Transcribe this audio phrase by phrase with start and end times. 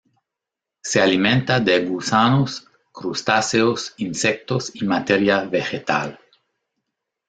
[0.81, 6.19] Se alimenta de gusanos, crustáceos, insectos y materia vegetal.